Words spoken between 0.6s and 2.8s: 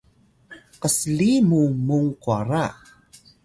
ksli mu mung kwara